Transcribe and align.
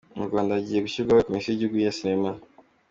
Mu 0.17 0.23
Rwanda 0.29 0.57
hagiye 0.57 0.79
gushyirwaho 0.85 1.25
Komisiyo 1.27 1.49
y’igihugu 1.51 1.77
ya 1.85 1.95
Sinema 1.97 2.29